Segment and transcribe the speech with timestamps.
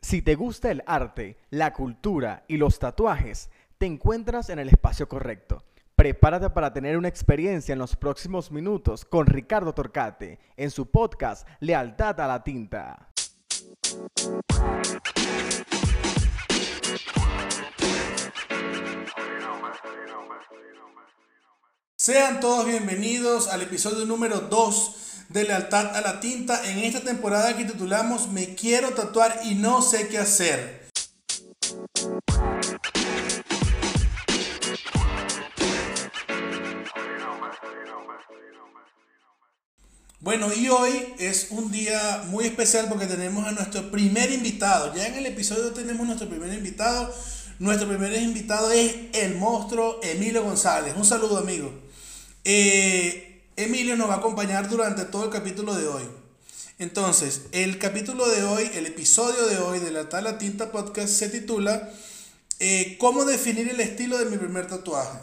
[0.00, 5.08] Si te gusta el arte, la cultura y los tatuajes, te encuentras en el espacio
[5.08, 5.64] correcto.
[5.96, 11.48] Prepárate para tener una experiencia en los próximos minutos con Ricardo Torcate en su podcast
[11.60, 13.08] Lealtad a la Tinta.
[22.02, 24.92] Sean todos bienvenidos al episodio número 2
[25.28, 29.82] de Lealtad a la Tinta en esta temporada que titulamos Me quiero tatuar y no
[29.82, 30.90] sé qué hacer.
[40.18, 44.92] Bueno, y hoy es un día muy especial porque tenemos a nuestro primer invitado.
[44.92, 47.14] Ya en el episodio tenemos nuestro primer invitado.
[47.60, 50.94] Nuestro primer invitado es el monstruo Emilio González.
[50.96, 51.91] Un saludo, amigo.
[52.44, 56.02] Eh, Emilio nos va a acompañar durante todo el capítulo de hoy.
[56.78, 61.28] Entonces, el capítulo de hoy, el episodio de hoy de la Tala Tinta Podcast se
[61.28, 61.90] titula
[62.58, 65.18] eh, ¿Cómo definir el estilo de mi primer tatuaje?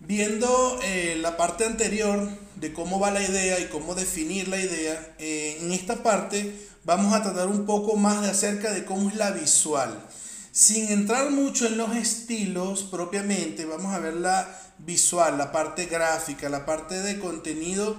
[0.00, 5.14] Viendo eh, la parte anterior de cómo va la idea y cómo definir la idea,
[5.18, 6.52] en esta parte
[6.84, 10.04] vamos a tratar un poco más de acerca de cómo es la visual.
[10.50, 16.48] Sin entrar mucho en los estilos propiamente, vamos a ver la visual, la parte gráfica,
[16.48, 17.96] la parte de contenido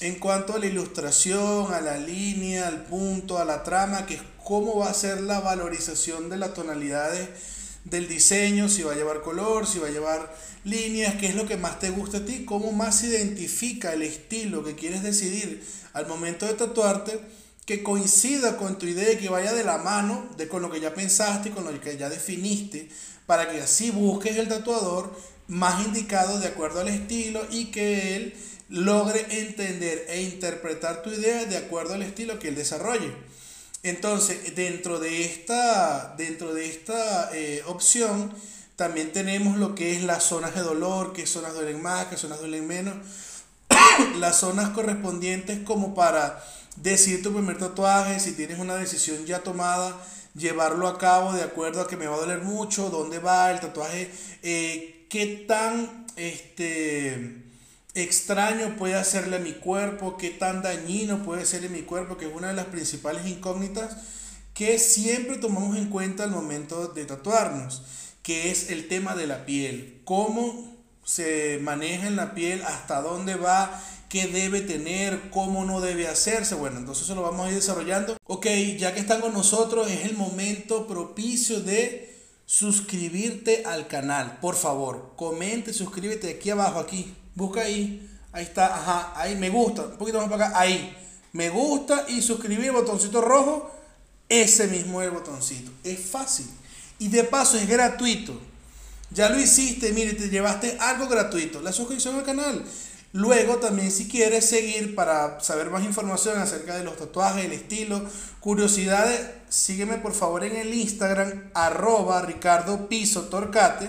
[0.00, 4.22] en cuanto a la ilustración, a la línea, al punto, a la trama, que es
[4.42, 7.28] cómo va a ser la valorización de las tonalidades
[7.84, 11.46] del diseño, si va a llevar color, si va a llevar líneas, qué es lo
[11.46, 16.06] que más te gusta a ti, cómo más identifica el estilo que quieres decidir al
[16.06, 17.20] momento de tatuarte,
[17.66, 20.94] que coincida con tu idea que vaya de la mano de con lo que ya
[20.94, 22.88] pensaste con lo que ya definiste,
[23.26, 25.14] para que así busques el tatuador
[25.50, 28.34] más indicado de acuerdo al estilo y que él
[28.68, 33.12] logre entender e interpretar tu idea de acuerdo al estilo que él desarrolle.
[33.82, 38.32] Entonces, dentro de esta, dentro de esta eh, opción,
[38.76, 42.38] también tenemos lo que es las zonas de dolor, qué zonas duelen más, qué zonas
[42.38, 42.94] duelen menos.
[44.18, 46.42] las zonas correspondientes como para
[46.76, 49.96] decir tu primer tatuaje, si tienes una decisión ya tomada,
[50.34, 53.58] llevarlo a cabo de acuerdo a que me va a doler mucho, dónde va el
[53.58, 54.10] tatuaje,
[54.42, 57.42] eh, qué tan este,
[57.94, 62.26] extraño puede hacerle a mi cuerpo, qué tan dañino puede ser en mi cuerpo, que
[62.26, 63.96] es una de las principales incógnitas
[64.54, 67.82] que siempre tomamos en cuenta al momento de tatuarnos,
[68.22, 73.34] que es el tema de la piel, cómo se maneja en la piel, hasta dónde
[73.34, 76.54] va, qué debe tener, cómo no debe hacerse.
[76.54, 78.16] Bueno, entonces eso lo vamos a ir desarrollando.
[78.24, 78.46] Ok,
[78.78, 82.09] ya que están con nosotros, es el momento propicio de
[82.50, 84.38] suscribirte al canal.
[84.40, 87.14] Por favor, comente, suscríbete aquí abajo, aquí.
[87.36, 88.10] Busca ahí.
[88.32, 89.82] Ahí está, ajá, ahí me gusta.
[89.82, 90.96] Un poquito más para acá, ahí.
[91.32, 93.70] Me gusta y suscribir, botoncito rojo.
[94.28, 95.70] Ese mismo es el botoncito.
[95.84, 96.46] Es fácil.
[96.98, 98.36] Y de paso es gratuito.
[99.12, 101.62] Ya lo hiciste, mire, te llevaste algo gratuito.
[101.62, 102.64] La suscripción al canal.
[103.12, 108.04] Luego también si quieres seguir para saber más información acerca de los tatuajes, el estilo,
[108.40, 113.88] curiosidades, sígueme por favor en el Instagram arroba Ricardo Piso Torcate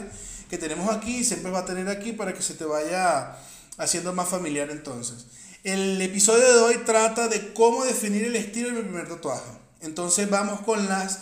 [0.51, 3.38] que tenemos aquí, siempre va a tener aquí para que se te vaya
[3.77, 5.25] haciendo más familiar entonces.
[5.63, 9.49] El episodio de hoy trata de cómo definir el estilo de mi primer tatuaje.
[9.79, 11.19] Entonces vamos con las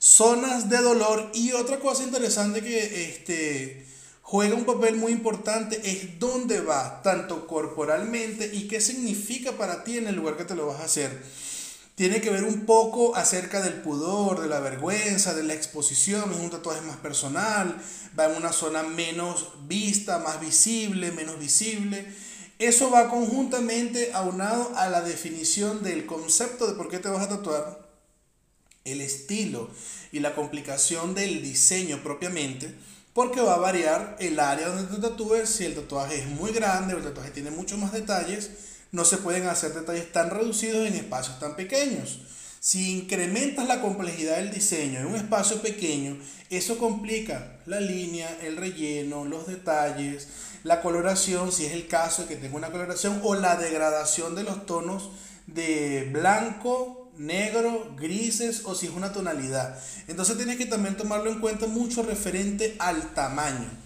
[0.00, 3.86] zonas de dolor y otra cosa interesante que este
[4.20, 9.98] juega un papel muy importante es dónde va, tanto corporalmente y qué significa para ti
[9.98, 11.22] en el lugar que te lo vas a hacer.
[11.94, 16.38] Tiene que ver un poco acerca del pudor, de la vergüenza, de la exposición, es
[16.38, 17.76] un tatuaje más personal,
[18.18, 22.06] va en una zona menos vista, más visible, menos visible.
[22.58, 27.28] Eso va conjuntamente aunado a la definición del concepto de por qué te vas a
[27.28, 27.82] tatuar,
[28.84, 29.70] el estilo
[30.10, 32.74] y la complicación del diseño propiamente
[33.12, 35.48] porque va a variar el área donde te tatúes.
[35.48, 38.50] Si el tatuaje es muy grande o el tatuaje tiene muchos más detalles,
[38.92, 42.20] no se pueden hacer detalles tan reducidos en espacios tan pequeños.
[42.60, 46.18] Si incrementas la complejidad del diseño en un espacio pequeño,
[46.50, 50.28] eso complica la línea, el relleno, los detalles,
[50.62, 54.44] la coloración, si es el caso de que tenga una coloración, o la degradación de
[54.44, 55.10] los tonos
[55.46, 59.78] de blanco, negro, grises o si es una tonalidad.
[60.06, 63.81] Entonces tienes que también tomarlo en cuenta mucho referente al tamaño.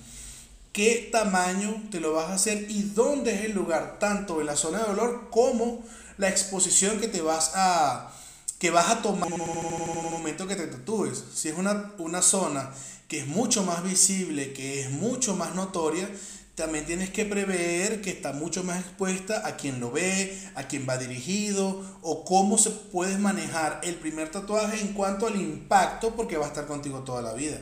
[0.76, 4.56] ¿Qué tamaño te lo vas a hacer y dónde es el lugar, tanto en la
[4.56, 5.82] zona de dolor como
[6.18, 8.12] la exposición que te vas a
[8.58, 11.24] que vas a tomar en el momento que te tatúes.
[11.34, 12.70] Si es una, una zona
[13.08, 16.10] que es mucho más visible, que es mucho más notoria,
[16.56, 20.86] también tienes que prever que está mucho más expuesta a quien lo ve, a quien
[20.86, 26.36] va dirigido o cómo se puede manejar el primer tatuaje en cuanto al impacto porque
[26.36, 27.58] va a estar contigo toda la vida.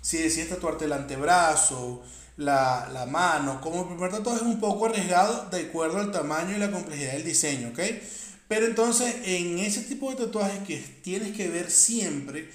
[0.00, 2.02] Si decides tatuarte el antebrazo,
[2.38, 6.60] la, la mano, como primer tatuaje es un poco arriesgado de acuerdo al tamaño y
[6.60, 7.80] la complejidad del diseño, ¿ok?
[8.46, 12.48] Pero entonces en ese tipo de tatuajes que tienes que ver siempre,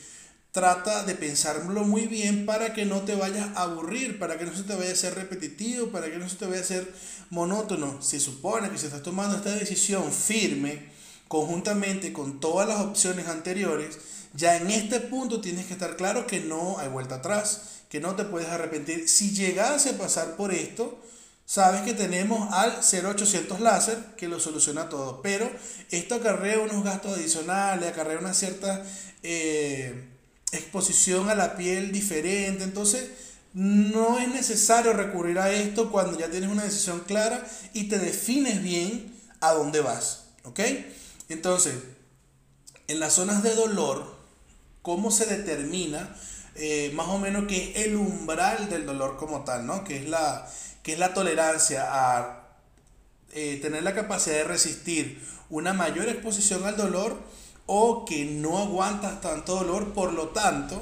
[0.53, 4.55] trata de pensarlo muy bien para que no te vayas a aburrir, para que no
[4.55, 6.93] se te vaya a ser repetitivo, para que no se te vaya a ser
[7.29, 8.01] monótono.
[8.01, 10.91] Se supone que si estás tomando esta decisión firme,
[11.27, 13.97] conjuntamente con todas las opciones anteriores,
[14.33, 18.15] ya en este punto tienes que estar claro que no hay vuelta atrás, que no
[18.15, 19.07] te puedes arrepentir.
[19.07, 20.99] Si llegase a pasar por esto,
[21.45, 25.49] sabes que tenemos al 0800 láser que lo soluciona todo, pero
[25.91, 28.83] esto acarrea unos gastos adicionales, acarrea una cierta...
[29.23, 30.09] Eh,
[30.53, 32.63] exposición a la piel diferente.
[32.63, 33.09] Entonces,
[33.53, 38.63] no es necesario recurrir a esto cuando ya tienes una decisión clara y te defines
[38.63, 40.25] bien a dónde vas.
[40.43, 40.59] ¿Ok?
[41.29, 41.75] Entonces,
[42.87, 44.12] en las zonas de dolor,
[44.83, 46.15] ¿cómo se determina
[46.55, 49.65] eh, más o menos qué es el umbral del dolor como tal?
[49.65, 49.83] ¿no?
[49.83, 50.47] Que es la,
[50.83, 52.43] que es la tolerancia a
[53.31, 55.19] eh, tener la capacidad de resistir
[55.49, 57.17] una mayor exposición al dolor
[57.65, 60.81] o que no aguantas tanto dolor, por lo tanto,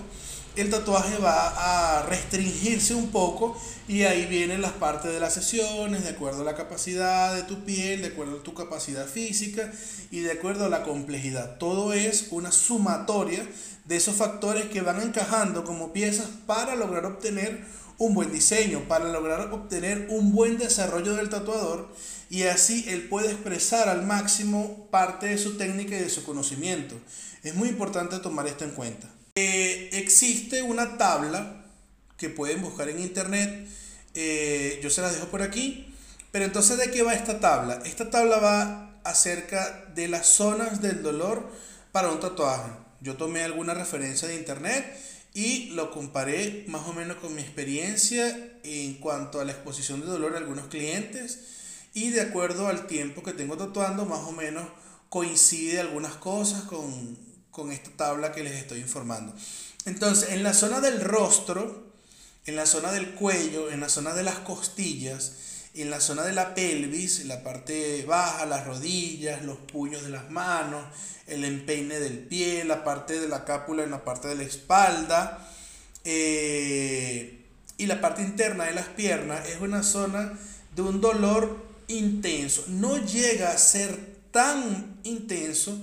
[0.56, 3.58] el tatuaje va a restringirse un poco
[3.88, 7.64] y ahí vienen las partes de las sesiones, de acuerdo a la capacidad de tu
[7.64, 9.72] piel, de acuerdo a tu capacidad física
[10.12, 11.58] y de acuerdo a la complejidad.
[11.58, 13.48] Todo es una sumatoria
[13.86, 17.66] de esos factores que van encajando como piezas para lograr obtener
[17.98, 21.94] un buen diseño, para lograr obtener un buen desarrollo del tatuador
[22.30, 26.96] y así él puede expresar al máximo parte de su técnica y de su conocimiento.
[27.44, 29.08] Es muy importante tomar esto en cuenta.
[29.44, 31.66] Eh, existe una tabla
[32.16, 33.68] que pueden buscar en internet,
[34.14, 35.92] eh, yo se las dejo por aquí,
[36.32, 37.82] pero entonces ¿de qué va esta tabla?
[37.84, 41.52] Esta tabla va acerca de las zonas del dolor
[41.92, 42.70] para un tatuaje.
[43.00, 44.86] Yo tomé alguna referencia de internet
[45.34, 50.06] y lo comparé más o menos con mi experiencia en cuanto a la exposición de
[50.06, 51.40] dolor a algunos clientes
[51.96, 54.68] y de acuerdo al tiempo que tengo tatuando, más o menos
[55.10, 59.34] coincide algunas cosas con, con esta tabla que les estoy informando.
[59.86, 61.92] Entonces, en la zona del rostro,
[62.46, 65.34] en la zona del cuello, en la zona de las costillas,
[65.74, 70.30] en la zona de la pelvis, la parte baja, las rodillas, los puños de las
[70.30, 70.84] manos,
[71.28, 75.48] el empeine del pie, la parte de la cápula en la parte de la espalda
[76.04, 77.40] eh,
[77.78, 80.38] y la parte interna de las piernas es una zona
[80.76, 82.66] de un dolor intenso.
[82.68, 83.98] No llega a ser
[84.32, 85.80] tan intenso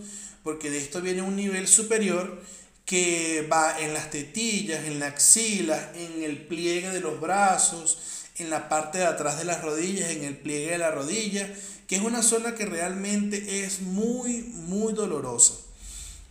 [0.48, 2.40] porque de esto viene un nivel superior
[2.86, 7.98] que va en las tetillas, en la axila, en el pliegue de los brazos,
[8.38, 11.54] en la parte de atrás de las rodillas, en el pliegue de la rodilla,
[11.86, 15.52] que es una zona que realmente es muy, muy dolorosa.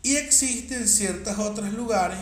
[0.01, 2.17] Y existen ciertos otros lugares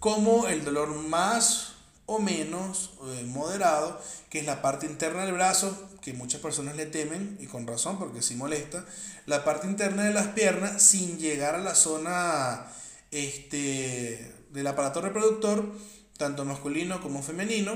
[0.00, 1.74] como el dolor más
[2.06, 6.86] o menos eh, moderado, que es la parte interna del brazo, que muchas personas le
[6.86, 8.82] temen, y con razón, porque sí molesta,
[9.26, 12.66] la parte interna de las piernas sin llegar a la zona
[13.10, 15.70] este, del aparato reproductor,
[16.16, 17.74] tanto masculino como femenino,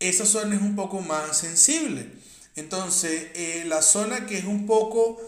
[0.00, 2.12] esa zona es un poco más sensible.
[2.56, 5.18] Entonces, eh, la zona que es un poco,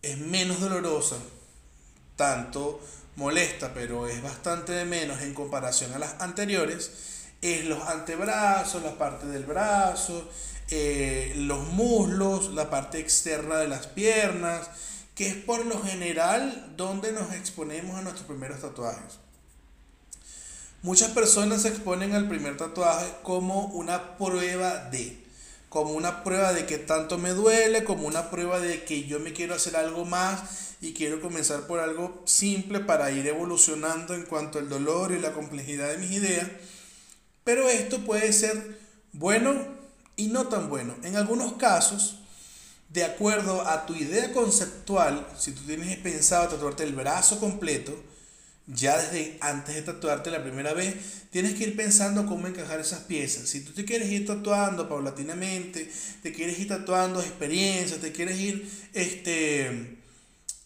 [0.00, 1.16] es menos dolorosa,
[2.16, 2.80] tanto
[3.16, 6.90] molesta, pero es bastante de menos en comparación a las anteriores,
[7.42, 10.26] es los antebrazos, la parte del brazo,
[10.70, 14.68] eh, los muslos, la parte externa de las piernas,
[15.14, 19.18] que es por lo general donde nos exponemos a nuestros primeros tatuajes.
[20.82, 25.24] Muchas personas se exponen al primer tatuaje como una prueba de,
[25.68, 29.32] como una prueba de que tanto me duele, como una prueba de que yo me
[29.32, 34.58] quiero hacer algo más y quiero comenzar por algo simple para ir evolucionando en cuanto
[34.58, 36.48] al dolor y la complejidad de mis ideas.
[37.44, 38.78] Pero esto puede ser
[39.12, 39.83] bueno
[40.16, 40.94] y no tan bueno.
[41.02, 42.20] En algunos casos,
[42.88, 47.92] de acuerdo a tu idea conceptual, si tú tienes pensado tatuarte el brazo completo,
[48.66, 50.94] ya desde antes de tatuarte la primera vez,
[51.30, 53.48] tienes que ir pensando cómo encajar esas piezas.
[53.48, 55.90] Si tú te quieres ir tatuando paulatinamente,
[56.22, 59.98] te quieres ir tatuando experiencias, te quieres ir, este,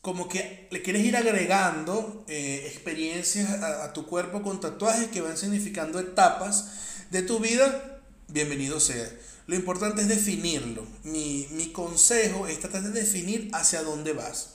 [0.01, 5.21] como que le quieres ir agregando eh, experiencias a, a tu cuerpo con tatuajes que
[5.21, 6.71] van significando etapas
[7.11, 9.09] de tu vida, bienvenido sea.
[9.49, 10.87] Lo importante es definirlo.
[11.05, 14.51] Mi, consejo es tratar de definir hacia dónde vas.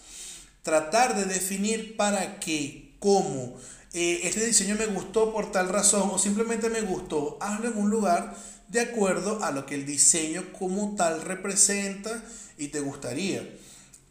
[0.61, 3.57] Tratar de definir para qué, cómo.
[3.93, 7.39] Eh, este diseño me gustó por tal razón o simplemente me gustó.
[7.41, 12.23] Hazlo en un lugar de acuerdo a lo que el diseño como tal representa
[12.59, 13.49] y te gustaría.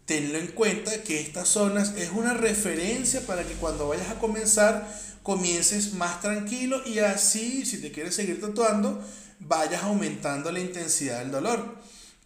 [0.05, 4.93] Tenlo en cuenta que estas zonas es una referencia para que cuando vayas a comenzar
[5.23, 9.01] comiences más tranquilo y así, si te quieres seguir tatuando,
[9.47, 11.77] vayas aumentando la intensidad del dolor.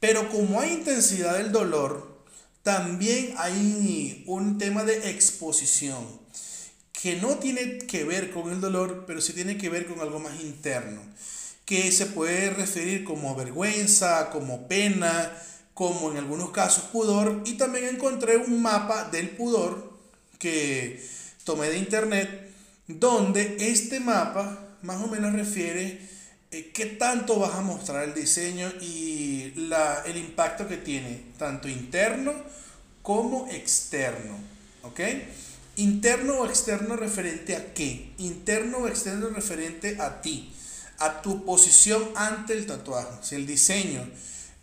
[0.00, 2.16] Pero como hay intensidad del dolor,
[2.62, 6.04] también hay un tema de exposición
[6.92, 10.18] que no tiene que ver con el dolor, pero sí tiene que ver con algo
[10.18, 11.02] más interno,
[11.64, 15.32] que se puede referir como vergüenza, como pena,
[15.75, 19.92] como en algunos casos pudor, y también encontré un mapa del pudor
[20.38, 21.04] que
[21.44, 22.50] tomé de internet,
[22.88, 26.00] donde este mapa más o menos refiere
[26.50, 32.33] qué tanto vas a mostrar el diseño y la, el impacto que tiene, tanto interno
[33.03, 34.38] como externo.
[34.83, 35.00] ¿Ok?
[35.76, 38.12] Interno o externo referente a qué?
[38.19, 40.53] Interno o externo referente a ti,
[40.99, 43.11] a tu posición ante el tatuaje.
[43.23, 44.09] Si el diseño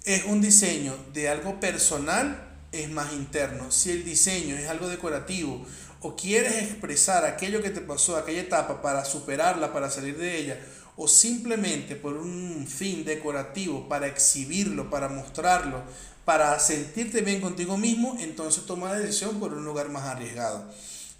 [0.06, 3.72] es un diseño de algo personal, es más interno.
[3.72, 5.66] Si el diseño es algo decorativo
[6.02, 10.60] o quieres expresar aquello que te pasó, aquella etapa para superarla, para salir de ella,
[10.96, 15.82] o simplemente por un fin decorativo, para exhibirlo, para mostrarlo,
[16.26, 20.70] para sentirte bien contigo mismo, entonces toma la decisión por un lugar más arriesgado.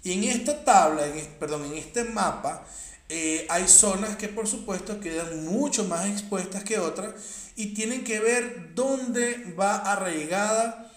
[0.02, 2.64] Y en esta tabla, en, perdón, en este mapa,
[3.08, 7.12] eh, hay zonas que por supuesto quedan mucho más expuestas que otras
[7.56, 10.90] y tienen que ver dónde va arraigada,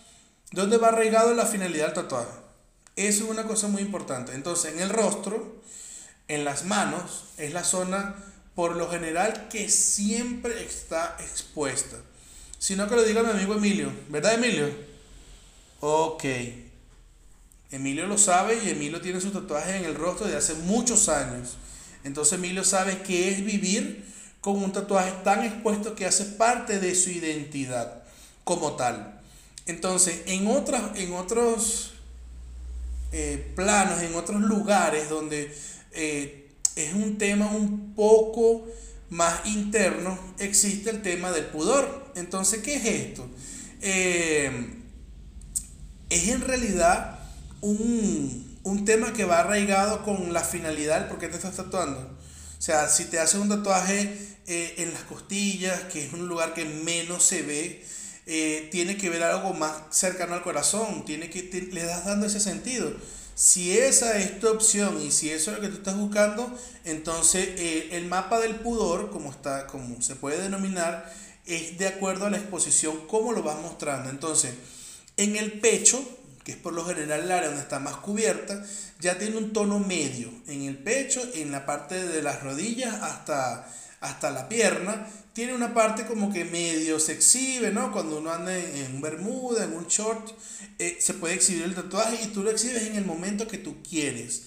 [0.51, 2.31] dónde va arraigado la finalidad del tatuaje.
[2.95, 4.33] Eso es una cosa muy importante.
[4.33, 5.61] Entonces, en el rostro,
[6.27, 8.15] en las manos, es la zona
[8.57, 11.95] por lo general que siempre está expuesta.
[12.57, 13.91] Sino que lo diga mi amigo Emilio.
[14.09, 14.67] ¿Verdad, Emilio?
[15.79, 16.23] Ok.
[17.69, 21.55] Emilio lo sabe y Emilio tiene sus tatuajes en el rostro de hace muchos años.
[22.03, 24.03] Entonces Emilio sabe qué es vivir
[24.41, 28.01] con un tatuaje tan expuesto que hace parte de su identidad
[28.43, 29.21] como tal.
[29.67, 31.93] Entonces, en, otras, en otros
[33.11, 35.55] eh, planos, en otros lugares donde
[35.91, 36.46] eh,
[36.77, 38.67] es un tema un poco
[39.09, 42.11] más interno, existe el tema del pudor.
[42.15, 43.27] Entonces, ¿qué es esto?
[43.81, 44.73] Eh,
[46.09, 47.19] es en realidad
[47.61, 51.99] un, un, tema que va arraigado con la finalidad del por qué te estás tatuando.
[51.99, 54.17] O sea, si te haces un tatuaje
[54.47, 57.83] eh, en las costillas, que es un lugar que menos se ve,
[58.25, 62.39] eh, tiene que ver algo más cercano al corazón, tiene que, le das dando ese
[62.39, 62.91] sentido.
[63.37, 66.51] Si esa es tu opción y si eso es lo que tú estás buscando,
[66.85, 71.13] entonces eh, el mapa del pudor, como, está, como se puede denominar,
[71.45, 74.09] es de acuerdo a la exposición, cómo lo vas mostrando.
[74.09, 74.55] Entonces,
[75.17, 76.03] en el pecho,
[76.43, 78.65] que es por lo general el área donde está más cubierta,
[78.99, 80.31] ya tiene un tono medio.
[80.47, 85.73] En el pecho, en la parte de las rodillas hasta, hasta la pierna, tiene una
[85.73, 87.91] parte como que medio se exhibe, ¿no?
[87.91, 90.31] Cuando uno anda en, bermuda, en un short,
[90.79, 93.77] eh, se puede exhibir el tatuaje y tú lo exhibes en el momento que tú
[93.87, 94.43] quieres.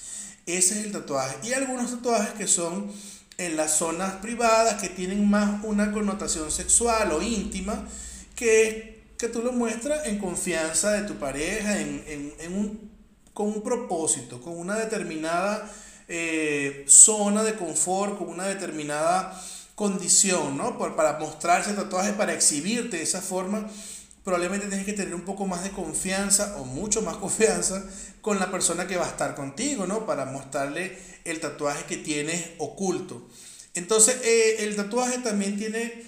[0.46, 1.36] Ese es el tatuaje.
[1.48, 2.90] Y algunos tatuajes que son
[3.38, 7.86] en las zonas privadas, que tienen más una connotación sexual o íntima,
[8.34, 12.90] que que tú lo muestras en confianza de tu pareja, en, un,
[13.34, 15.70] con un propósito, con una determinada
[16.10, 19.40] eh, zona de confort, con una determinada
[19.76, 20.76] condición, ¿no?
[20.76, 23.70] Por, para mostrarse tatuaje, para exhibirte de esa forma,
[24.24, 27.84] probablemente tienes que tener un poco más de confianza o mucho más confianza
[28.20, 30.04] con la persona que va a estar contigo, ¿no?
[30.04, 33.26] Para mostrarle el tatuaje que tienes oculto.
[33.74, 36.04] Entonces, eh, el tatuaje también tiene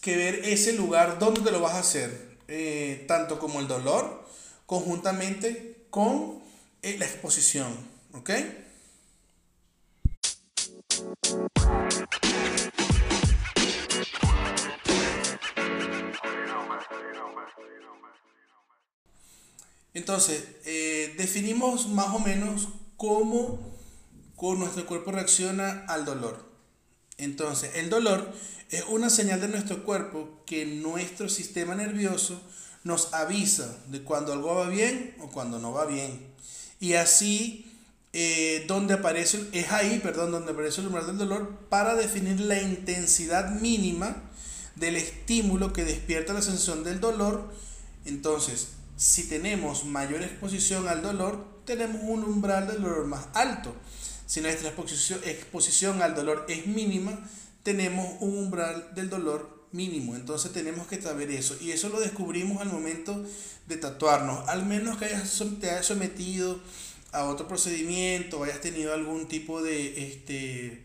[0.00, 2.34] que ver ese lugar donde te lo vas a hacer.
[2.48, 4.26] Eh, tanto como el dolor,
[4.66, 6.42] conjuntamente con
[6.82, 7.72] eh, la exposición.
[8.12, 8.30] ¿Ok?
[19.94, 23.74] Entonces, eh, definimos más o menos cómo
[24.52, 26.44] nuestro cuerpo reacciona al dolor.
[27.16, 28.30] Entonces, el dolor
[28.70, 32.42] es una señal de nuestro cuerpo que nuestro sistema nervioso
[32.82, 36.34] nos avisa de cuando algo va bien o cuando no va bien.
[36.80, 37.73] Y así,
[38.16, 42.62] eh, donde aparece, es ahí, perdón, donde aparece el umbral del dolor para definir la
[42.62, 44.22] intensidad mínima
[44.76, 47.52] del estímulo que despierta la sensación del dolor.
[48.04, 53.74] Entonces, si tenemos mayor exposición al dolor, tenemos un umbral del dolor más alto.
[54.26, 57.18] Si nuestra exposición, exposición al dolor es mínima,
[57.64, 60.14] tenemos un umbral del dolor mínimo.
[60.14, 61.56] Entonces tenemos que saber eso.
[61.60, 63.24] Y eso lo descubrimos al momento
[63.66, 64.48] de tatuarnos.
[64.48, 66.60] Al menos que hayas, te hayas sometido
[67.14, 70.84] a otro procedimiento, hayas tenido algún tipo de este,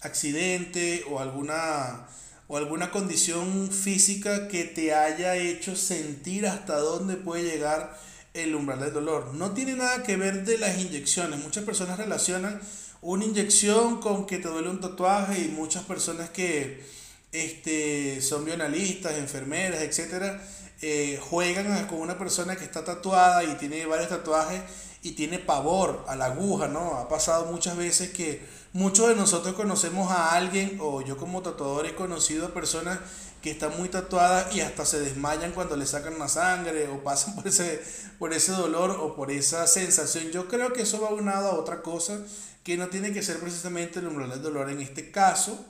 [0.00, 2.06] accidente o alguna
[2.46, 7.98] o alguna condición física que te haya hecho sentir hasta dónde puede llegar
[8.34, 9.34] el umbral del dolor.
[9.34, 11.42] No tiene nada que ver de las inyecciones.
[11.42, 12.60] Muchas personas relacionan
[13.00, 16.84] una inyección con que te duele un tatuaje y muchas personas que
[17.32, 20.40] este, son bionalistas, enfermeras, etcétera,
[20.82, 24.60] eh, juegan con una persona que está tatuada y tiene varios tatuajes
[25.04, 26.96] y tiene pavor a la aguja, ¿no?
[26.96, 28.42] Ha pasado muchas veces que
[28.72, 32.98] muchos de nosotros conocemos a alguien, o yo como tatuador he conocido a personas
[33.42, 37.34] que están muy tatuadas y hasta se desmayan cuando le sacan la sangre o pasan
[37.34, 37.84] por ese,
[38.18, 40.30] por ese dolor o por esa sensación.
[40.30, 42.18] Yo creo que eso va unado a otra cosa
[42.62, 45.62] que no tiene que ser precisamente el umbral del dolor en este caso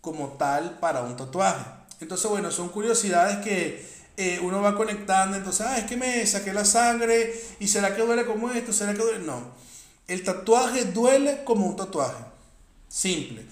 [0.00, 1.66] como tal para un tatuaje.
[2.00, 6.52] Entonces, bueno, son curiosidades que eh, uno va conectando, entonces, ah, es que me saqué
[6.52, 9.24] la sangre y será que duele como esto, será que duele.
[9.24, 9.52] No,
[10.06, 12.24] el tatuaje duele como un tatuaje,
[12.88, 13.44] simple.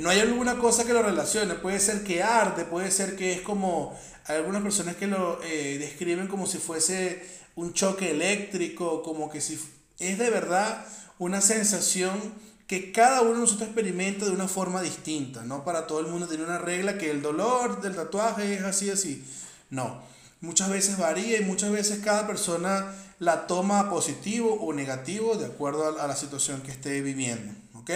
[0.00, 3.40] No hay alguna cosa que lo relacione, puede ser que arde, puede ser que es
[3.42, 7.22] como, hay algunas personas que lo eh, describen como si fuese
[7.56, 9.60] un choque eléctrico, como que si
[9.98, 10.86] es de verdad
[11.18, 12.12] una sensación
[12.66, 16.26] que cada uno de nosotros experimenta de una forma distinta, no para todo el mundo
[16.26, 19.22] tiene una regla que el dolor del tatuaje es así, así.
[19.72, 20.02] No,
[20.40, 26.00] muchas veces varía y muchas veces cada persona la toma positivo o negativo de acuerdo
[26.00, 27.90] a la situación que esté viviendo, ¿ok?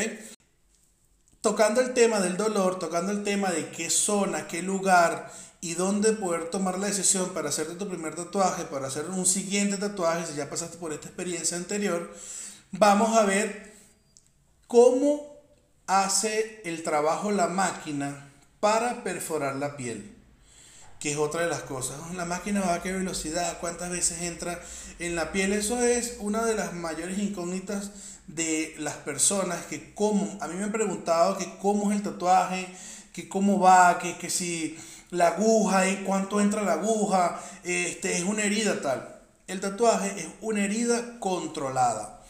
[1.46, 6.12] tocando el tema del dolor, tocando el tema de qué zona, qué lugar y dónde
[6.12, 10.34] poder tomar la decisión para hacerte tu primer tatuaje, para hacer un siguiente tatuaje, si
[10.34, 12.12] ya pasaste por esta experiencia anterior,
[12.72, 13.74] vamos a ver
[14.66, 15.36] cómo
[15.86, 18.28] hace el trabajo la máquina
[18.58, 20.15] para perforar la piel,
[21.06, 21.98] que es otra de las cosas.
[22.16, 24.60] La máquina va a qué velocidad, cuántas veces entra
[24.98, 27.92] en la piel, eso es una de las mayores incógnitas
[28.26, 32.66] de las personas que cómo, a mí me han preguntado que cómo es el tatuaje,
[33.12, 34.76] que cómo va, que, que si
[35.12, 39.20] la aguja y cuánto entra la aguja, este, es una herida tal.
[39.46, 42.20] El tatuaje es una herida controlada.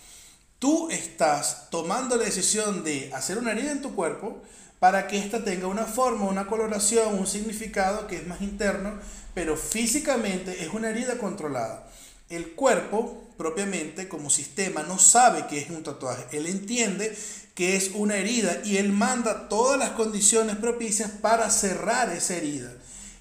[0.59, 4.43] Tú estás tomando la decisión de hacer una herida en tu cuerpo
[4.79, 8.95] para que ésta tenga una forma, una coloración, un significado que es más interno,
[9.35, 11.89] pero físicamente es una herida controlada.
[12.29, 16.25] El cuerpo propiamente como sistema no sabe que es un tatuaje.
[16.33, 17.17] Él entiende
[17.55, 22.73] que es una herida y él manda todas las condiciones propicias para cerrar esa herida.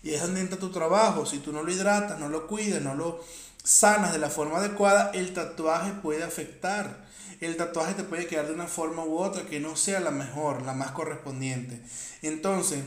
[0.04, 1.26] Y es donde entra tu trabajo.
[1.26, 3.24] Si tú no lo hidratas, no lo cuidas, no lo
[3.64, 7.05] sanas de la forma adecuada, el tatuaje puede afectar.
[7.42, 10.62] El tatuaje te puede quedar de una forma u otra que no sea la mejor,
[10.64, 11.82] la más correspondiente.
[12.22, 12.84] Entonces,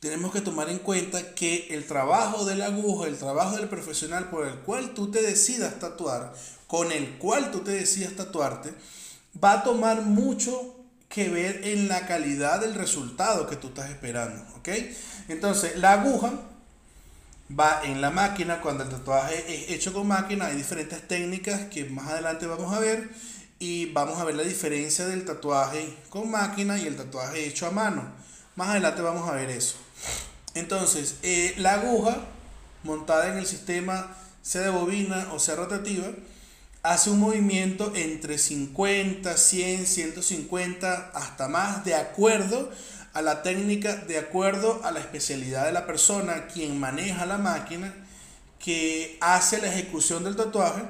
[0.00, 4.30] tenemos que tomar en cuenta que el trabajo de la aguja, el trabajo del profesional
[4.30, 6.34] por el cual tú te decidas tatuar,
[6.66, 8.72] con el cual tú te decidas tatuarte,
[9.42, 10.74] va a tomar mucho
[11.08, 14.68] que ver en la calidad del resultado que tú estás esperando, ¿ok?
[15.28, 16.32] Entonces, la aguja
[17.50, 21.84] va en la máquina, cuando el tatuaje es hecho con máquina, hay diferentes técnicas que
[21.84, 23.08] más adelante vamos a ver
[23.58, 27.70] y vamos a ver la diferencia del tatuaje con máquina y el tatuaje hecho a
[27.70, 28.12] mano.
[28.56, 29.76] Más adelante vamos a ver eso.
[30.54, 32.18] Entonces, eh, la aguja
[32.82, 36.08] montada en el sistema sea de bobina o sea rotativa,
[36.82, 42.70] hace un movimiento entre 50, 100, 150, hasta más, de acuerdo
[43.16, 47.94] a la técnica, de acuerdo a la especialidad de la persona, quien maneja la máquina,
[48.58, 50.82] que hace la ejecución del tatuaje.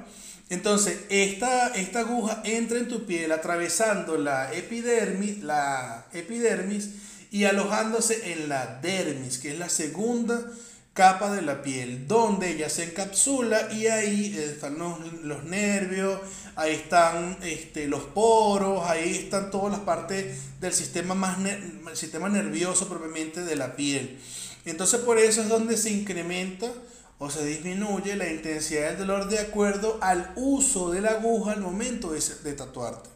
[0.50, 6.90] Entonces, esta, esta aguja entra en tu piel atravesando la epidermis, la epidermis
[7.30, 10.42] y alojándose en la dermis, que es la segunda
[10.96, 16.18] capa de la piel, donde ella se encapsula y ahí están los, nervios,
[16.56, 21.37] ahí están este, los poros, ahí están todas las partes del sistema, más
[21.92, 24.18] sistema nervioso propiamente de la piel.
[24.64, 26.72] Entonces por eso es donde se incrementa
[27.18, 31.61] o se disminuye la intensidad del dolor de acuerdo al uso de la aguja al
[31.61, 33.11] momento de, de tatuarte.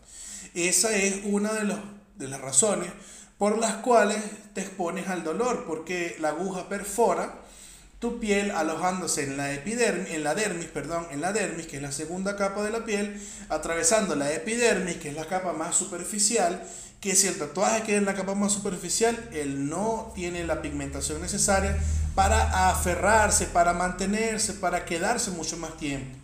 [0.52, 1.78] Esa es una de, los,
[2.16, 2.90] de las razones
[3.38, 4.18] por las cuales
[4.52, 7.40] te expones al dolor, porque la aguja perfora
[8.00, 11.82] tu piel alojándose en la epidermis, en la dermis, perdón, en la dermis, que es
[11.82, 16.62] la segunda capa de la piel, atravesando la epidermis, que es la capa más superficial,
[17.00, 21.20] que si el tatuaje queda en la capa más superficial, él no tiene la pigmentación
[21.20, 21.78] necesaria
[22.14, 26.19] para aferrarse, para mantenerse, para quedarse mucho más tiempo.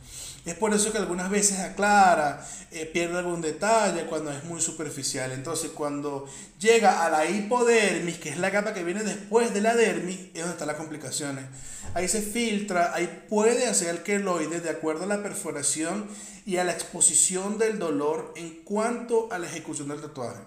[0.46, 5.32] Es por eso que algunas veces aclara, eh, pierde algún detalle cuando es muy superficial.
[5.32, 6.28] Entonces, cuando
[6.60, 10.34] llega a la hipodermis, que es la capa que viene después de la dermis, es
[10.34, 11.46] donde están las complicaciones.
[11.94, 16.06] Ahí se filtra, ahí puede hacer el queloide de acuerdo a la perforación
[16.46, 20.42] y a la exposición del dolor en cuanto a la ejecución del tatuaje.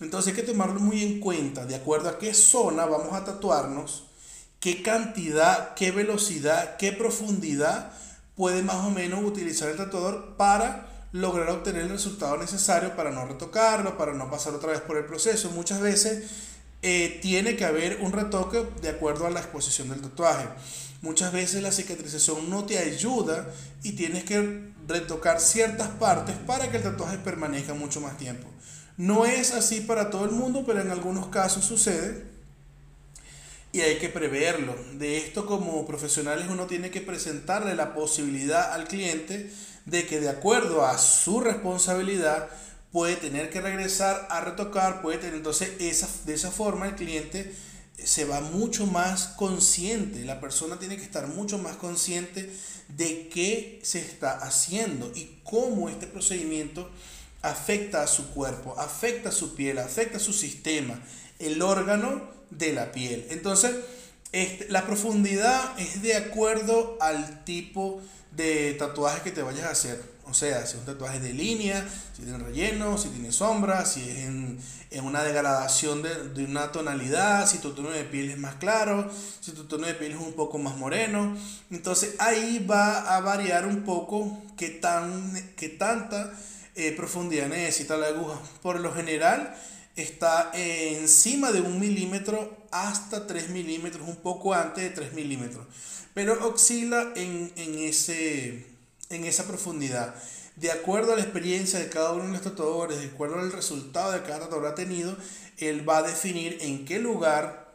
[0.00, 4.04] Entonces hay que tomarlo muy en cuenta, de acuerdo a qué zona vamos a tatuarnos,
[4.60, 7.92] qué cantidad, qué velocidad, qué profundidad
[8.36, 13.26] puede más o menos utilizar el tatuador para lograr obtener el resultado necesario para no
[13.26, 15.50] retocarlo, para no pasar otra vez por el proceso.
[15.50, 16.24] Muchas veces
[16.80, 20.48] eh, tiene que haber un retoque de acuerdo a la exposición del tatuaje.
[21.02, 23.46] Muchas veces la cicatrización no te ayuda
[23.82, 28.48] y tienes que retocar ciertas partes para que el tatuaje permanezca mucho más tiempo.
[28.96, 32.31] No es así para todo el mundo, pero en algunos casos sucede
[33.72, 34.76] y hay que preverlo.
[34.94, 39.50] De esto como profesionales uno tiene que presentarle la posibilidad al cliente
[39.86, 42.48] de que de acuerdo a su responsabilidad
[42.92, 47.52] puede tener que regresar a retocar, puede tener entonces esa, de esa forma el cliente
[47.96, 52.52] se va mucho más consciente, la persona tiene que estar mucho más consciente
[52.88, 56.90] de qué se está haciendo y cómo este procedimiento
[57.40, 61.00] afecta a su cuerpo, afecta a su piel, afecta a su sistema,
[61.38, 63.26] el órgano de la piel.
[63.30, 63.72] Entonces,
[64.32, 70.12] este, la profundidad es de acuerdo al tipo de tatuaje que te vayas a hacer.
[70.24, 71.86] O sea, si es un tatuaje de línea,
[72.16, 74.58] si tiene relleno, si tiene sombra, si es en,
[75.02, 79.10] una degradación de, de, una tonalidad, si tu tono de piel es más claro,
[79.40, 81.36] si tu tono de piel es un poco más moreno.
[81.70, 86.32] Entonces ahí va a variar un poco qué, tan, qué tanta
[86.76, 88.40] eh, profundidad necesita la aguja.
[88.62, 89.54] Por lo general
[89.96, 95.66] está encima de un milímetro hasta 3 milímetros, un poco antes de 3 milímetros.
[96.14, 98.72] Pero oscila en, en ese
[99.14, 100.14] en esa profundidad.
[100.56, 104.12] De acuerdo a la experiencia de cada uno de los tatuadores, de acuerdo al resultado
[104.12, 105.16] de cada tatuador ha tenido,
[105.58, 107.72] él va a definir en qué lugar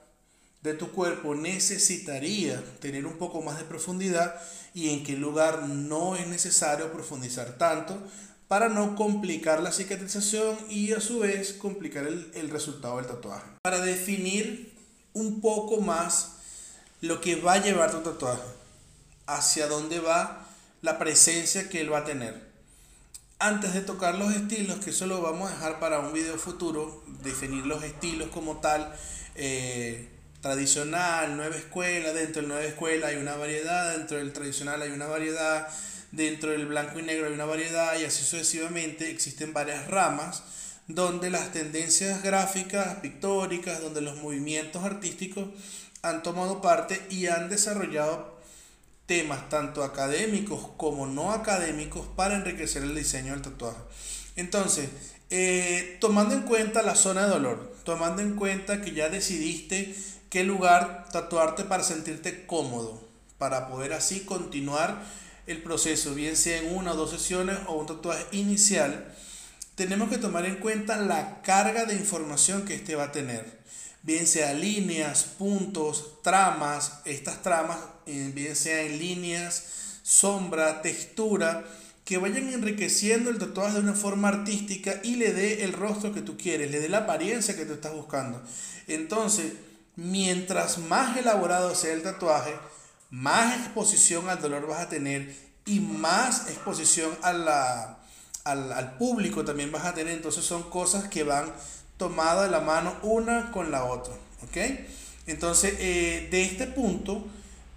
[0.62, 4.36] de tu cuerpo necesitaría tener un poco más de profundidad
[4.74, 7.98] y en qué lugar no es necesario profundizar tanto
[8.48, 13.46] para no complicar la cicatrización y a su vez complicar el, el resultado del tatuaje.
[13.62, 14.74] Para definir
[15.14, 16.38] un poco más
[17.02, 18.42] lo que va a llevar tu tatuaje,
[19.26, 20.48] hacia dónde va
[20.82, 22.48] la presencia que él va a tener.
[23.40, 27.04] Antes de tocar los estilos, que eso lo vamos a dejar para un video futuro,
[27.22, 28.92] definir los estilos como tal,
[29.36, 30.10] eh,
[30.42, 35.08] tradicional, nueva escuela, dentro del nueva escuela hay una variedad, dentro del tradicional hay una
[35.08, 35.68] variedad,
[36.12, 40.44] dentro del blanco y negro hay una variedad y así sucesivamente existen varias ramas
[40.88, 45.50] donde las tendencias gráficas, pictóricas, donde los movimientos artísticos
[46.02, 48.38] han tomado parte y han desarrollado
[49.06, 53.80] temas tanto académicos como no académicos para enriquecer el diseño del tatuaje.
[54.36, 54.90] Entonces,
[55.30, 59.96] eh, tomando en cuenta la zona de dolor, tomando en cuenta que ya decidiste
[60.30, 63.02] qué lugar tatuarte para sentirte cómodo,
[63.38, 65.02] para poder así continuar
[65.48, 69.16] el proceso, bien sea en una o dos sesiones o un tatuaje inicial,
[69.76, 73.58] tenemos que tomar en cuenta la carga de información que este va a tener
[74.08, 81.66] bien sea líneas, puntos, tramas, estas tramas, eh, bien sea en líneas, sombra, textura,
[82.06, 86.22] que vayan enriqueciendo el tatuaje de una forma artística y le dé el rostro que
[86.22, 88.42] tú quieres, le dé la apariencia que tú estás buscando.
[88.88, 89.52] Entonces,
[89.98, 92.54] mientras más elaborado sea el tatuaje,
[93.10, 95.34] más exposición al dolor vas a tener
[95.66, 98.00] y más exposición a la,
[98.44, 100.14] al, al público también vas a tener.
[100.14, 101.52] Entonces son cosas que van
[101.98, 104.14] tomada de la mano una con la otra.
[104.44, 104.58] ¿Ok?
[105.26, 107.26] Entonces, eh, de este punto,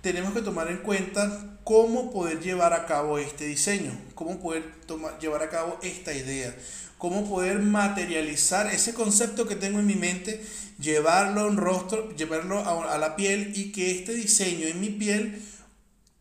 [0.02, 5.18] tenemos que tomar en cuenta cómo poder llevar a cabo este diseño, cómo poder tomar,
[5.18, 6.54] llevar a cabo esta idea,
[6.96, 10.44] cómo poder materializar ese concepto que tengo en mi mente,
[10.80, 14.88] llevarlo a un rostro, llevarlo a, a la piel y que este diseño en mi
[14.90, 15.42] piel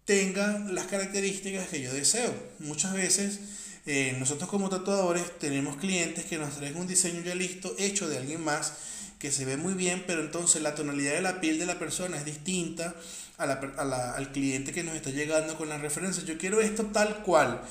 [0.06, 2.34] tenga las características que yo deseo.
[2.60, 3.40] Muchas veces
[3.86, 8.18] eh, nosotros como tatuadores tenemos clientes que nos traen un diseño ya listo, hecho de
[8.18, 8.74] alguien más,
[9.20, 12.18] que se ve muy bien, pero entonces la tonalidad de la piel de la persona
[12.18, 12.96] es distinta
[13.38, 16.26] a la, a la, al cliente que nos está llegando con las referencias.
[16.26, 17.62] Yo quiero esto tal cual.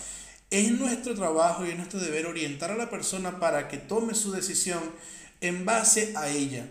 [0.51, 4.33] Es nuestro trabajo y es nuestro deber orientar a la persona para que tome su
[4.33, 4.81] decisión
[5.41, 6.67] en base a ella.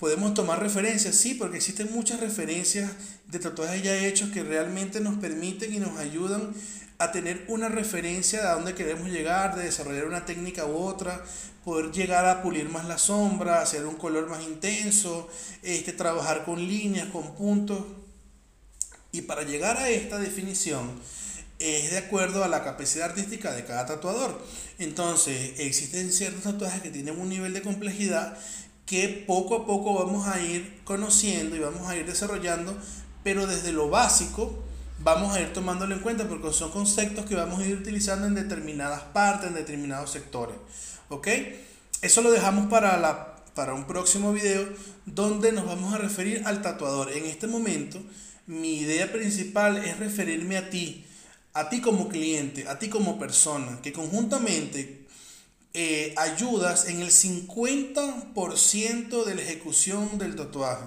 [0.00, 2.90] Podemos tomar referencias, sí, porque existen muchas referencias
[3.26, 6.54] de tatuajes ya hechos que realmente nos permiten y nos ayudan
[6.96, 11.22] a tener una referencia de a dónde queremos llegar, de desarrollar una técnica u otra,
[11.66, 15.28] poder llegar a pulir más la sombra, hacer un color más intenso,
[15.62, 17.84] este, trabajar con líneas, con puntos.
[19.12, 20.98] Y para llegar a esta definición,
[21.58, 24.42] es de acuerdo a la capacidad artística de cada tatuador.
[24.78, 28.38] Entonces, existen ciertos tatuajes que tienen un nivel de complejidad
[28.90, 32.76] que poco a poco vamos a ir conociendo y vamos a ir desarrollando,
[33.22, 34.64] pero desde lo básico
[34.98, 38.34] vamos a ir tomándolo en cuenta porque son conceptos que vamos a ir utilizando en
[38.34, 40.56] determinadas partes, en determinados sectores.
[41.08, 41.28] ¿Ok?
[42.02, 44.66] Eso lo dejamos para, la, para un próximo video
[45.06, 47.12] donde nos vamos a referir al tatuador.
[47.12, 48.02] En este momento,
[48.48, 51.06] mi idea principal es referirme a ti,
[51.54, 54.99] a ti como cliente, a ti como persona, que conjuntamente
[55.72, 60.86] eh, ayudas en el 50% de la ejecución del tatuaje.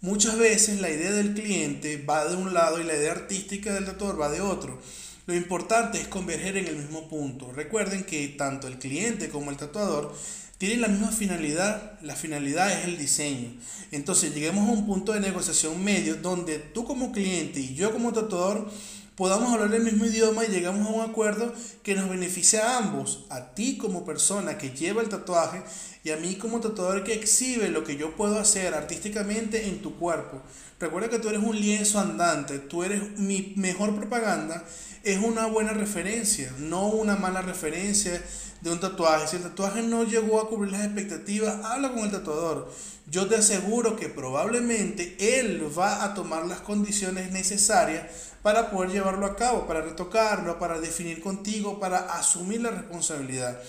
[0.00, 3.84] Muchas veces la idea del cliente va de un lado y la idea artística del
[3.84, 4.80] tatuador va de otro.
[5.26, 7.52] Lo importante es converger en el mismo punto.
[7.52, 10.14] Recuerden que tanto el cliente como el tatuador
[10.58, 12.00] tienen la misma finalidad.
[12.02, 13.52] La finalidad es el diseño.
[13.92, 18.12] Entonces lleguemos a un punto de negociación medio donde tú como cliente y yo como
[18.12, 18.68] tatuador
[19.16, 23.26] podamos hablar el mismo idioma y llegamos a un acuerdo que nos beneficie a ambos,
[23.30, 25.62] a ti como persona que lleva el tatuaje
[26.04, 29.96] y a mí como tatuador que exhibe lo que yo puedo hacer artísticamente en tu
[29.96, 30.40] cuerpo.
[30.80, 34.64] Recuerda que tú eres un lienzo andante, tú eres mi mejor propaganda,
[35.04, 38.22] es una buena referencia, no una mala referencia
[38.62, 39.28] de un tatuaje.
[39.28, 42.72] Si el tatuaje no llegó a cubrir las expectativas, habla con el tatuador.
[43.10, 49.26] Yo te aseguro que probablemente él va a tomar las condiciones necesarias para poder llevarlo
[49.26, 53.60] a cabo, para retocarlo, para definir contigo, para asumir la responsabilidad.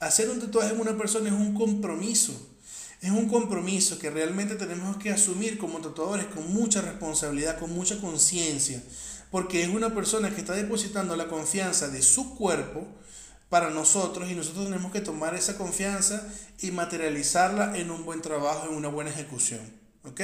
[0.00, 2.32] Hacer un tatuaje en una persona es un compromiso.
[3.00, 8.00] Es un compromiso que realmente tenemos que asumir como tatuadores con mucha responsabilidad, con mucha
[8.00, 8.80] conciencia,
[9.32, 12.86] porque es una persona que está depositando la confianza de su cuerpo
[13.48, 16.26] para nosotros y nosotros tenemos que tomar esa confianza
[16.60, 19.81] y materializarla en un buen trabajo, en una buena ejecución.
[20.04, 20.20] ¿Ok?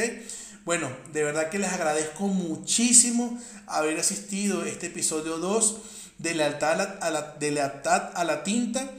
[0.64, 5.76] Bueno, de verdad que les agradezco muchísimo haber asistido a este episodio 2
[6.18, 8.90] de lealtad a la, de a la tinta.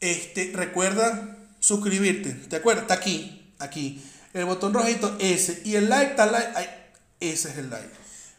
[0.00, 2.82] Este, recuerda suscribirte, ¿te acuerdas?
[2.82, 4.02] Está aquí, aquí.
[4.32, 5.62] El botón rojito, ese.
[5.64, 6.68] Y el like, está like,
[7.20, 7.88] ese es el like.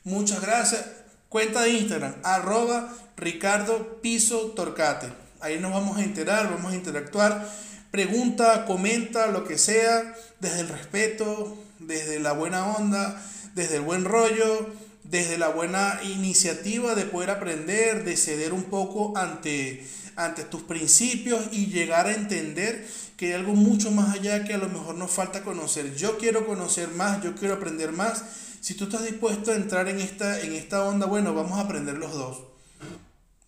[0.03, 0.85] Muchas gracias.
[1.29, 5.11] Cuenta de Instagram, arroba Ricardo Piso Torcate.
[5.39, 7.47] Ahí nos vamos a enterar, vamos a interactuar.
[7.91, 11.57] Pregunta, comenta, lo que sea, desde el respeto,
[11.87, 13.21] desde la buena onda,
[13.55, 14.69] desde el buen rollo,
[15.03, 21.47] desde la buena iniciativa de poder aprender, de ceder un poco ante, ante tus principios
[21.51, 25.11] y llegar a entender que hay algo mucho más allá que a lo mejor nos
[25.11, 25.95] falta conocer.
[25.95, 28.23] Yo quiero conocer más, yo quiero aprender más.
[28.59, 31.97] Si tú estás dispuesto a entrar en esta, en esta onda, bueno, vamos a aprender
[31.97, 32.43] los dos.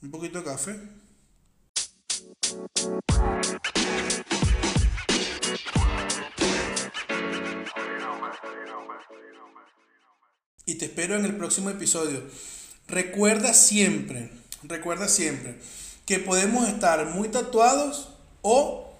[0.01, 0.79] Un poquito de café.
[10.79, 12.23] Te espero en el próximo episodio.
[12.87, 14.31] Recuerda siempre,
[14.63, 15.55] recuerda siempre
[16.05, 18.09] que podemos estar muy tatuados
[18.41, 18.91] o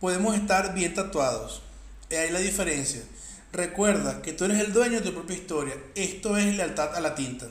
[0.00, 1.62] podemos estar bien tatuados.
[2.10, 3.02] Ahí la diferencia.
[3.52, 5.74] Recuerda que tú eres el dueño de tu propia historia.
[5.96, 7.48] Esto es lealtad a la tinta.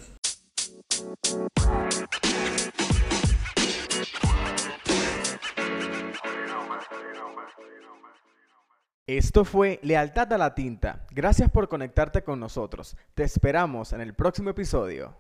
[9.08, 11.06] Esto fue Lealtad a la Tinta.
[11.12, 12.98] Gracias por conectarte con nosotros.
[13.14, 15.16] Te esperamos en el próximo episodio.